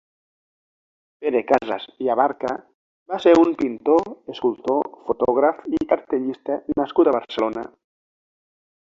Pere 1.23 1.41
Casas 1.49 1.83
i 2.05 2.07
Abarca 2.13 2.53
va 3.13 3.19
ser 3.25 3.33
un 3.41 3.51
pintor, 3.59 4.01
escultor, 4.35 4.79
fotògraf 5.09 5.59
i 5.81 5.81
cartellista 5.91 6.57
nascut 6.81 7.11
a 7.11 7.13
Barcelona. 7.17 7.67